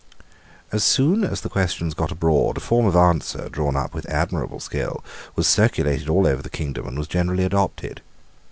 [0.71, 4.59] As soon as the questions got abroad, a form of answer, drawn up with admirable
[4.59, 5.03] skill,
[5.35, 8.01] was circulated all over the kingdom, and was generally adopted.